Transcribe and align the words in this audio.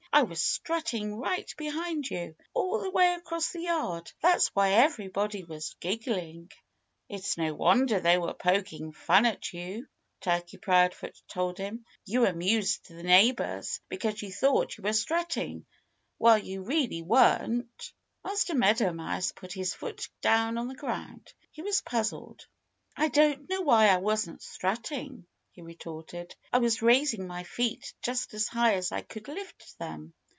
"I 0.13 0.23
was 0.23 0.41
strutting 0.43 1.15
right 1.15 1.49
behind 1.57 2.09
you, 2.09 2.35
all 2.53 2.79
the 2.81 2.89
way 2.91 3.13
across 3.13 3.53
the 3.53 3.61
yard. 3.61 4.11
That's 4.21 4.47
why 4.49 4.71
everybody 4.73 5.45
was 5.45 5.73
giggling." 5.79 6.51
"It's 7.07 7.37
no 7.37 7.53
wonder 7.55 7.99
they 8.01 8.17
were 8.17 8.33
poking 8.33 8.91
fun 8.91 9.25
at 9.25 9.53
you," 9.53 9.87
Turkey 10.19 10.57
Proudfoot 10.57 11.17
told 11.29 11.57
him. 11.57 11.85
"You 12.03 12.25
amused 12.25 12.89
the 12.89 13.01
neighbors 13.01 13.79
because 13.87 14.21
you 14.21 14.33
thought 14.33 14.77
you 14.77 14.83
were 14.83 14.91
strutting, 14.91 15.65
while 16.17 16.37
you 16.37 16.63
really 16.63 17.01
weren't." 17.01 17.93
Master 18.21 18.53
Meadow 18.53 18.91
Mouse 18.91 19.31
put 19.31 19.53
his 19.53 19.73
foot 19.73 20.09
down 20.19 20.57
on 20.57 20.67
the 20.67 20.75
ground. 20.75 21.33
He 21.51 21.61
was 21.61 21.81
puzzled. 21.81 22.47
"I 22.97 23.07
don't 23.07 23.47
know 23.49 23.61
why 23.61 23.87
I 23.87 23.95
wasn't 23.97 24.41
strutting," 24.41 25.25
he 25.53 25.61
retorted. 25.61 26.33
"I 26.53 26.59
was 26.59 26.81
raising 26.81 27.27
my 27.27 27.43
feet 27.43 27.93
just 28.01 28.33
as 28.33 28.47
high 28.47 28.75
as 28.75 28.93
I 28.93 29.01
could 29.01 29.27
lift 29.27 29.77
them." 29.79 30.13